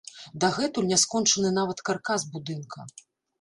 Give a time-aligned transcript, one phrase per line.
[0.45, 2.89] Дагэтуль няскончаны нават каркас будынка.